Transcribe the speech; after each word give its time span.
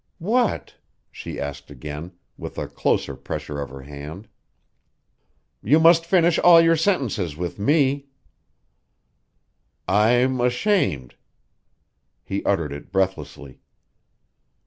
"What?" 0.17 0.73
she 1.11 1.39
asked 1.39 1.69
again, 1.69 2.13
with 2.35 2.57
a 2.57 2.65
closer 2.67 3.15
pressure 3.15 3.61
of 3.61 3.69
her 3.69 3.81
hand. 3.83 4.27
"You 5.61 5.79
must 5.79 6.07
finish 6.07 6.39
all 6.39 6.59
your 6.59 6.75
sentences 6.75 7.37
with 7.37 7.59
me." 7.59 8.07
"I'm 9.87 10.41
ashamed." 10.41 11.17
He 12.23 12.43
uttered 12.45 12.73
it 12.73 12.91
breathlessly. 12.91 13.59